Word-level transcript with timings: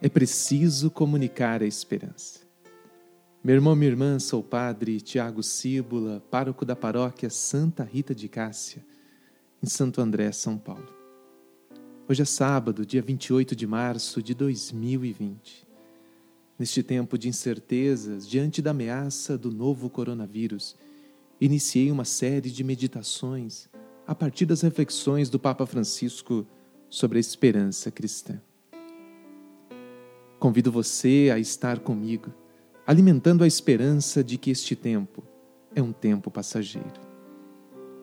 é 0.00 0.08
preciso 0.08 0.90
comunicar 0.90 1.62
a 1.62 1.66
esperança. 1.66 2.40
Meu 3.42 3.54
irmão, 3.54 3.74
minha 3.74 3.90
irmã, 3.90 4.18
sou 4.18 4.40
o 4.40 4.44
padre 4.44 5.00
Tiago 5.00 5.42
Cíbula, 5.42 6.22
pároco 6.30 6.64
da 6.64 6.76
paróquia 6.76 7.30
Santa 7.30 7.82
Rita 7.82 8.14
de 8.14 8.28
Cássia, 8.28 8.84
em 9.62 9.66
Santo 9.66 10.00
André, 10.00 10.30
São 10.32 10.58
Paulo. 10.58 10.94
Hoje 12.06 12.22
é 12.22 12.24
sábado, 12.26 12.84
dia 12.84 13.00
28 13.00 13.56
de 13.56 13.66
março 13.66 14.22
de 14.22 14.34
2020. 14.34 15.66
Neste 16.58 16.82
tempo 16.82 17.16
de 17.16 17.28
incertezas, 17.28 18.28
diante 18.28 18.60
da 18.60 18.72
ameaça 18.72 19.38
do 19.38 19.50
novo 19.50 19.88
coronavírus, 19.88 20.76
iniciei 21.40 21.90
uma 21.90 22.04
série 22.04 22.50
de 22.50 22.62
meditações 22.62 23.68
a 24.06 24.14
partir 24.14 24.44
das 24.44 24.60
reflexões 24.60 25.30
do 25.30 25.38
Papa 25.38 25.64
Francisco 25.66 26.46
sobre 26.90 27.18
a 27.18 27.20
esperança 27.20 27.90
cristã. 27.90 28.40
Convido 30.46 30.70
você 30.70 31.28
a 31.34 31.40
estar 31.40 31.80
comigo 31.80 32.32
alimentando 32.86 33.42
a 33.42 33.48
esperança 33.48 34.22
de 34.22 34.38
que 34.38 34.48
este 34.48 34.76
tempo 34.76 35.24
é 35.74 35.82
um 35.82 35.92
tempo 35.92 36.30
passageiro. 36.30 37.00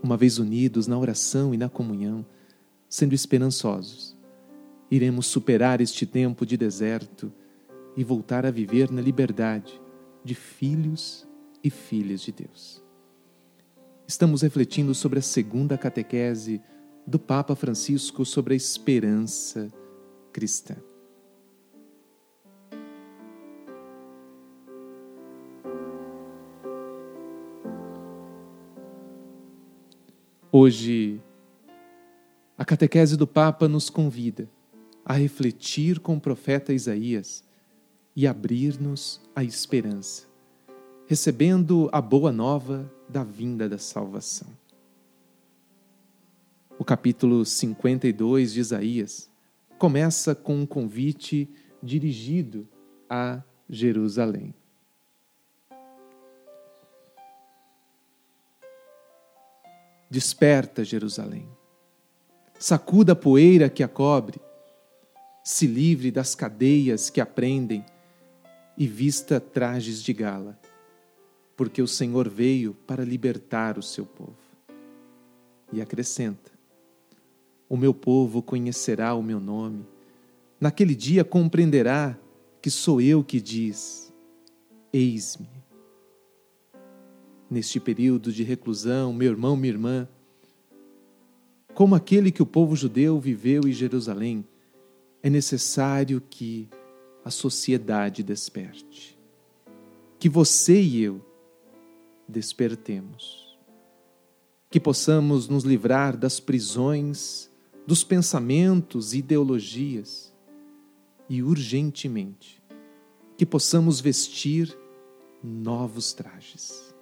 Uma 0.03 0.17
vez 0.17 0.39
unidos 0.39 0.85
na 0.85 0.99
oração 0.99 1.53
e 1.53 1.57
na 1.57 1.69
comunhão, 1.69 2.25
sendo 2.89 3.15
esperançosos, 3.15 4.13
iremos 4.91 5.25
superar 5.25 5.79
este 5.79 6.05
tempo 6.05 6.45
de 6.45 6.57
deserto 6.57 7.31
e 7.95 8.03
voltar 8.03 8.45
a 8.45 8.51
viver 8.51 8.91
na 8.91 8.99
liberdade 8.99 9.81
de 10.21 10.35
filhos 10.35 11.25
e 11.63 11.69
filhas 11.69 12.19
de 12.19 12.33
Deus. 12.33 12.83
Estamos 14.05 14.41
refletindo 14.41 14.93
sobre 14.93 15.19
a 15.19 15.21
segunda 15.21 15.77
catequese 15.77 16.61
do 17.07 17.17
Papa 17.17 17.55
Francisco 17.55 18.25
sobre 18.25 18.53
a 18.53 18.57
esperança 18.57 19.71
cristã. 20.33 20.75
Hoje, 30.55 31.19
a 32.55 32.63
catequese 32.63 33.17
do 33.17 33.25
Papa 33.25 33.67
nos 33.67 33.89
convida 33.89 34.47
a 35.03 35.13
refletir 35.13 35.99
com 35.99 36.15
o 36.15 36.21
profeta 36.21 36.71
Isaías 36.71 37.43
e 38.15 38.27
abrir-nos 38.27 39.19
à 39.35 39.43
esperança, 39.43 40.27
recebendo 41.07 41.89
a 41.91 41.99
boa 41.99 42.31
nova 42.31 42.87
da 43.09 43.23
vinda 43.23 43.67
da 43.67 43.79
salvação. 43.79 44.47
O 46.77 46.85
capítulo 46.85 47.43
52 47.43 48.53
de 48.53 48.59
Isaías 48.59 49.31
começa 49.79 50.35
com 50.35 50.55
um 50.55 50.67
convite 50.67 51.49
dirigido 51.81 52.67
a 53.09 53.41
Jerusalém. 53.67 54.53
Desperta, 60.13 60.83
Jerusalém. 60.83 61.47
Sacuda 62.59 63.13
a 63.13 63.15
poeira 63.15 63.67
que 63.67 63.81
a 63.81 63.87
cobre, 63.87 64.39
se 65.43 65.65
livre 65.65 66.11
das 66.11 66.35
cadeias 66.35 67.09
que 67.09 67.19
a 67.19 67.25
prendem 67.25 67.83
e 68.77 68.85
vista 68.85 69.39
trajes 69.39 70.03
de 70.03 70.13
gala, 70.13 70.55
porque 71.57 71.81
o 71.81 71.87
Senhor 71.87 72.29
veio 72.29 72.75
para 72.85 73.03
libertar 73.03 73.79
o 73.79 73.81
seu 73.81 74.05
povo. 74.05 74.37
E 75.71 75.81
acrescenta: 75.81 76.51
O 77.67 77.75
meu 77.75 77.91
povo 77.91 78.43
conhecerá 78.43 79.15
o 79.15 79.23
meu 79.23 79.39
nome, 79.39 79.83
naquele 80.61 80.93
dia 80.93 81.23
compreenderá 81.23 82.15
que 82.61 82.69
sou 82.69 83.01
eu 83.01 83.23
que 83.23 83.41
diz: 83.41 84.13
Eis-me 84.93 85.49
neste 87.53 87.79
período 87.79 88.33
de 88.33 88.43
reclusão, 88.43 89.13
meu 89.13 89.31
irmão, 89.31 89.55
minha 89.55 89.71
irmã, 89.71 90.07
como 91.73 91.95
aquele 91.95 92.31
que 92.31 92.41
o 92.41 92.45
povo 92.45 92.75
judeu 92.75 93.19
viveu 93.19 93.67
em 93.67 93.71
Jerusalém, 93.71 94.45
é 95.21 95.29
necessário 95.29 96.21
que 96.29 96.67
a 97.23 97.31
sociedade 97.31 98.21
desperte. 98.23 99.17
Que 100.19 100.27
você 100.27 100.81
e 100.81 101.01
eu 101.01 101.25
despertemos. 102.27 103.57
Que 104.69 104.79
possamos 104.79 105.47
nos 105.47 105.63
livrar 105.63 106.17
das 106.17 106.39
prisões, 106.39 107.49
dos 107.87 108.03
pensamentos 108.03 109.13
e 109.13 109.19
ideologias 109.19 110.33
e 111.29 111.41
urgentemente 111.41 112.61
que 113.37 113.45
possamos 113.45 113.99
vestir 113.99 114.77
novos 115.43 116.13
trajes. 116.13 116.92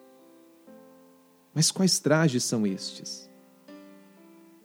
Mas 1.54 1.72
quais 1.72 2.00
trajes 2.00 2.44
são 2.44 2.66
estes? 2.66 3.30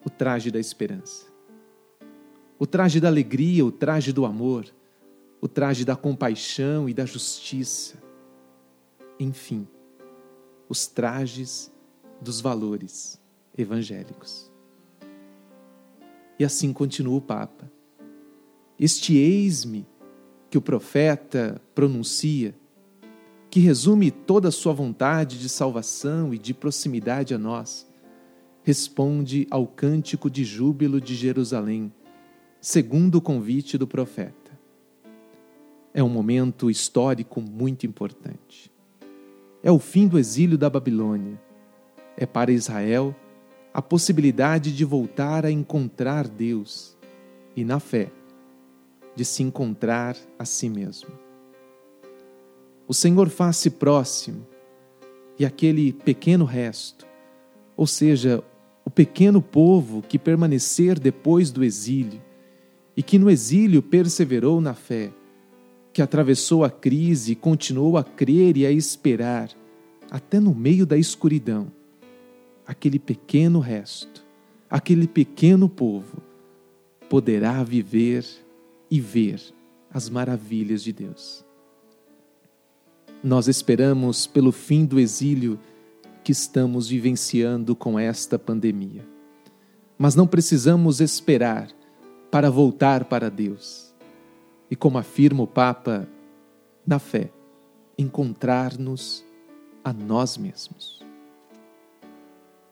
O 0.05 0.11
traje 0.11 0.51
da 0.51 0.61
esperança, 0.61 1.27
o 2.59 2.67
traje 2.67 3.01
da 3.01 3.09
alegria, 3.09 3.67
o 3.67 3.73
traje 3.73 4.13
do 4.13 4.25
amor, 4.25 4.73
o 5.41 5.49
traje 5.49 5.85
da 5.85 5.97
compaixão 5.97 6.89
e 6.89 6.95
da 6.95 7.05
justiça. 7.05 7.97
Enfim, 9.19 9.67
os 10.69 10.87
trajes 10.87 11.73
dos 12.21 12.41
valores 12.41 13.21
evangélicos. 13.57 14.51
E 16.39 16.45
assim 16.45 16.73
continua 16.73 17.17
o 17.17 17.21
Papa. 17.21 17.71
Este 18.79 19.17
eis-me 19.17 19.87
que 20.51 20.59
o 20.59 20.63
profeta 20.63 21.61
pronuncia 21.75 22.55
que 23.57 23.61
resume 23.61 24.11
toda 24.11 24.49
a 24.49 24.53
sua 24.53 24.75
vontade 24.75 25.39
de 25.39 25.49
salvação 25.49 26.35
e 26.35 26.37
de 26.37 26.53
proximidade 26.53 27.33
a 27.33 27.39
nós, 27.39 27.87
responde 28.63 29.47
ao 29.51 29.67
cântico 29.67 30.29
de 30.29 30.45
júbilo 30.45 31.01
de 31.01 31.15
Jerusalém, 31.15 31.91
segundo 32.61 33.15
o 33.15 33.21
convite 33.23 33.79
do 33.79 33.87
profeta. 33.87 34.61
É 35.95 36.03
um 36.03 36.09
momento 36.11 36.71
histórico 36.71 37.41
muito 37.41 37.87
importante. 37.87 38.71
É 39.63 39.73
o 39.73 39.79
fim 39.79 40.07
do 40.07 40.19
exílio 40.19 40.59
da 40.59 40.69
Babilônia. 40.69 41.41
É 42.15 42.27
para 42.27 42.53
Israel 42.53 43.17
a 43.73 43.81
possibilidade 43.81 44.71
de 44.71 44.85
voltar 44.85 45.47
a 45.47 45.51
encontrar 45.51 46.29
Deus 46.29 46.95
e, 47.57 47.65
na 47.65 47.81
fé, 47.81 48.13
de 49.15 49.25
se 49.25 49.43
encontrar 49.43 50.15
a 50.39 50.45
si 50.45 50.69
mesmo 50.69 51.25
o 52.89 52.95
Senhor 52.95 53.29
faz-se 53.29 53.71
próximo 53.71 54.47
e 55.39 55.45
aquele 55.45 55.93
pequeno 55.93 56.45
resto, 56.45 57.07
ou 57.77 57.87
seja, 57.87 58.43
o 58.85 58.91
pequeno 58.91 59.43
povo 59.43 60.03
que 60.03 60.19
permanecer 60.19 60.99
depois 60.99 61.51
do 61.51 61.65
exílio 61.65 62.23
e 62.97 63.03
que 63.03 63.19
no 63.19 63.29
exílio 63.29 63.83
perseverou 63.83 64.61
na 64.61 64.73
fé, 64.73 65.13
que 65.93 66.01
atravessou 66.01 66.65
a 66.65 66.71
crise 66.71 67.33
e 67.33 67.37
continuou 67.37 67.99
a 67.99 68.05
crer 68.05 68.57
e 68.57 68.65
a 68.65 68.71
esperar, 68.71 69.51
até 70.11 70.39
no 70.39 70.55
meio 70.55 70.87
da 70.87 70.97
escuridão, 70.97 71.71
aquele 72.67 72.99
pequeno 72.99 73.59
resto, 73.61 74.25
aquele 74.71 75.07
pequeno 75.07 75.69
povo, 75.69 76.23
poderá 77.09 77.63
viver 77.63 78.25
e 78.91 79.01
ver 79.01 79.41
as 79.93 80.09
maravilhas 80.09 80.83
de 80.83 80.93
Deus. 80.93 81.46
Nós 83.27 83.49
esperamos 83.49 84.25
pelo 84.25 84.53
fim 84.53 84.85
do 84.87 85.01
exílio 85.01 85.59
que 86.23 86.31
estamos 86.31 86.87
vivenciando 86.87 87.75
com 87.75 87.99
esta 87.99 88.39
pandemia. 88.39 89.05
Mas 89.99 90.15
não 90.15 90.29
precisamos 90.29 91.01
esperar 91.01 91.69
para 92.31 92.49
voltar 92.49 93.07
para 93.07 93.29
Deus. 93.29 93.93
E 94.71 94.77
como 94.77 94.97
afirma 94.97 95.43
o 95.43 95.47
Papa, 95.49 96.09
na 96.87 97.01
fé, 97.01 97.33
encontrar-nos 97.99 99.25
a 99.83 99.93
nós 99.93 100.37
mesmos. 100.37 101.05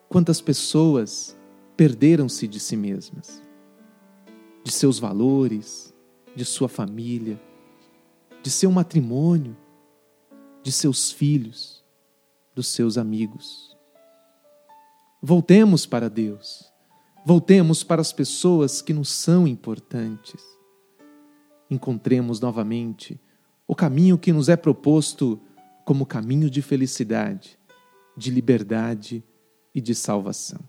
Quantas 0.09 0.41
pessoas 0.41 1.37
perderam-se 1.77 2.47
de 2.47 2.61
si 2.61 2.77
mesmas, 2.77 3.43
de 4.63 4.71
seus 4.71 5.01
valores, 5.01 5.93
de 6.33 6.45
sua 6.45 6.69
família, 6.69 7.41
de 8.41 8.53
seu 8.53 8.71
matrimônio, 8.71 9.57
de 10.65 10.73
seus 10.73 11.13
filhos, 11.13 11.85
dos 12.55 12.69
seus 12.69 12.97
amigos. 12.97 13.77
Voltemos 15.23 15.85
para 15.85 16.09
Deus. 16.09 16.73
Voltemos 17.25 17.85
para 17.85 18.01
as 18.01 18.13
pessoas 18.13 18.81
que 18.81 18.95
nos 18.95 19.11
são 19.11 19.47
importantes. 19.47 20.43
Encontremos 21.71 22.41
novamente 22.41 23.21
o 23.69 23.75
caminho 23.75 24.17
que 24.17 24.33
nos 24.33 24.49
é 24.49 24.57
proposto 24.57 25.39
como 25.85 26.07
caminho 26.07 26.49
de 26.49 26.63
felicidade, 26.63 27.59
de 28.17 28.31
liberdade 28.31 29.23
e 29.75 29.83
de 29.83 29.95
salvação. 29.95 30.61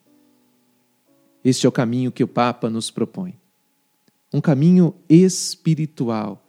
Este 1.41 1.65
é 1.65 1.69
o 1.69 1.71
caminho 1.71 2.11
que 2.11 2.23
o 2.23 2.27
Papa 2.27 2.69
nos 2.69 2.91
propõe. 2.91 3.39
Um 4.33 4.41
caminho 4.41 4.93
espiritual 5.07 6.45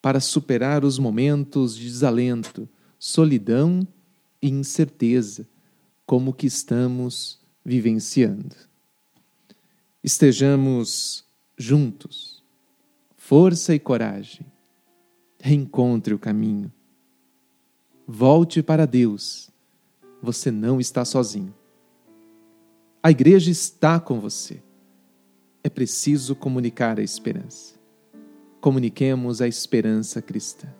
para 0.00 0.20
superar 0.20 0.84
os 0.84 0.96
momentos 0.96 1.76
de 1.76 1.86
desalento, 1.86 2.68
solidão 3.06 3.86
e 4.40 4.48
incerteza, 4.48 5.46
como 6.06 6.32
que 6.32 6.46
estamos 6.46 7.38
vivenciando. 7.62 8.56
Estejamos 10.02 11.22
juntos, 11.54 12.42
força 13.14 13.74
e 13.74 13.78
coragem. 13.78 14.46
Reencontre 15.38 16.14
o 16.14 16.18
caminho. 16.18 16.72
Volte 18.06 18.62
para 18.62 18.86
Deus. 18.86 19.50
Você 20.22 20.50
não 20.50 20.80
está 20.80 21.04
sozinho. 21.04 21.54
A 23.02 23.10
igreja 23.10 23.50
está 23.50 24.00
com 24.00 24.18
você. 24.18 24.62
É 25.62 25.68
preciso 25.68 26.34
comunicar 26.34 26.98
a 26.98 27.02
esperança. 27.02 27.74
Comuniquemos 28.62 29.42
a 29.42 29.46
esperança 29.46 30.22
cristã. 30.22 30.72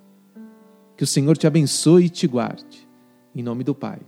Que 0.97 1.05
o 1.05 1.07
Senhor 1.07 1.37
te 1.37 1.47
abençoe 1.47 2.05
e 2.05 2.09
te 2.09 2.27
guarde. 2.27 2.89
Em 3.35 3.43
nome 3.43 3.65
do 3.65 3.75
Pai, 3.75 4.01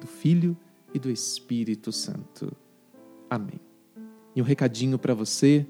do 0.00 0.06
Filho 0.06 0.56
e 0.92 0.98
do 0.98 1.10
Espírito 1.10 1.90
Santo. 1.90 2.52
Amém. 3.30 3.60
E 4.36 4.42
um 4.42 4.44
recadinho 4.44 4.98
para 4.98 5.14
você: 5.14 5.66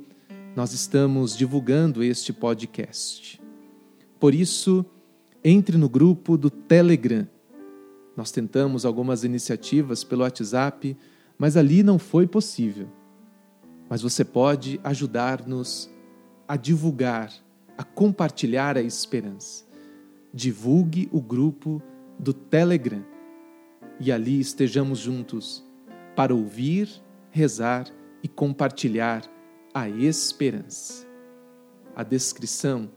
nós 0.57 0.73
estamos 0.73 1.37
divulgando 1.37 2.03
este 2.03 2.33
podcast. 2.33 3.41
Por 4.19 4.35
isso, 4.35 4.85
entre 5.45 5.79
no 5.79 5.89
grupo 5.89 6.37
do 6.37 6.51
Telegram. 6.51 7.27
Nós 8.17 8.33
tentamos 8.33 8.85
algumas 8.85 9.23
iniciativas 9.23 10.03
pelo 10.03 10.23
WhatsApp 10.23 10.97
mas 11.39 11.57
ali 11.57 11.85
não 11.85 11.99
foi 11.99 12.27
possível. 12.27 12.89
Mas 13.89 14.03
você 14.03 14.25
pode 14.25 14.81
ajudar-nos 14.83 15.89
a 16.47 16.57
divulgar, 16.57 17.33
a 17.77 17.85
compartilhar 17.85 18.77
a 18.77 18.83
esperança. 18.83 19.65
Divulgue 20.39 21.09
o 21.11 21.21
grupo 21.21 21.83
do 22.17 22.33
Telegram 22.33 23.05
e 23.99 24.13
ali 24.13 24.39
estejamos 24.39 25.01
juntos 25.01 25.67
para 26.15 26.33
ouvir, 26.33 26.89
rezar 27.29 27.89
e 28.23 28.29
compartilhar 28.29 29.25
a 29.75 29.89
esperança. 29.89 31.05
A 31.93 32.05
descrição, 32.05 32.89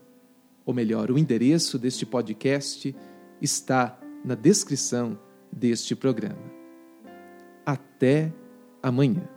ou 0.63 0.71
melhor, 0.71 1.09
o 1.09 1.17
endereço 1.17 1.79
deste 1.79 2.05
podcast 2.05 2.95
está 3.41 3.99
na 4.23 4.35
descrição 4.35 5.17
deste 5.51 5.95
programa. 5.95 6.45
Até 7.65 8.31
amanhã. 8.83 9.27